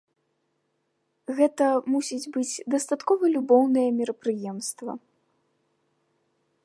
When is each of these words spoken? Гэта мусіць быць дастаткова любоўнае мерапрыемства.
Гэта 1.39 1.67
мусіць 1.95 2.31
быць 2.37 2.61
дастаткова 2.77 3.23
любоўнае 3.35 3.85
мерапрыемства. 4.01 4.91